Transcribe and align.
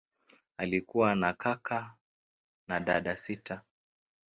Alikuwa 0.57 1.15
na 1.15 1.33
kaka 1.33 1.93
na 2.67 2.79
dada 2.79 3.17
sita. 3.17 3.61